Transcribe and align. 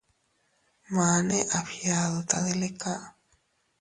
Mane 0.95 1.37
a 1.57 1.59
fgiadu 1.67 2.19
tadilika. 2.29 2.93